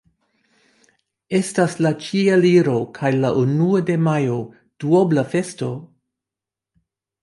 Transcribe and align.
Estas 1.39 1.75
la 1.87 1.91
Ĉieliro 2.07 2.75
kaj 2.97 3.13
la 3.21 3.33
unua 3.45 3.85
de 3.93 4.01
majo: 4.09 4.43
duobla 4.85 5.31
festo. 5.37 5.75